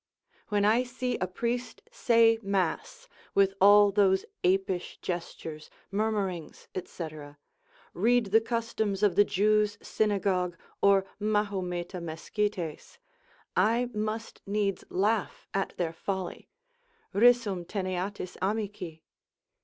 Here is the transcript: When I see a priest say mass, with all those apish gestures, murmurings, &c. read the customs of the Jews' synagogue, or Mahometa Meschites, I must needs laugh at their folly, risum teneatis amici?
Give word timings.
When 0.47 0.65
I 0.65 0.81
see 0.81 1.19
a 1.19 1.27
priest 1.27 1.83
say 1.91 2.39
mass, 2.41 3.07
with 3.35 3.53
all 3.61 3.91
those 3.91 4.25
apish 4.43 4.97
gestures, 4.99 5.69
murmurings, 5.91 6.67
&c. 6.83 7.07
read 7.93 8.25
the 8.25 8.41
customs 8.41 9.03
of 9.03 9.15
the 9.15 9.23
Jews' 9.23 9.77
synagogue, 9.79 10.57
or 10.81 11.05
Mahometa 11.19 12.01
Meschites, 12.01 12.97
I 13.55 13.91
must 13.93 14.41
needs 14.47 14.83
laugh 14.89 15.47
at 15.53 15.77
their 15.77 15.93
folly, 15.93 16.49
risum 17.13 17.63
teneatis 17.63 18.37
amici? 18.41 19.03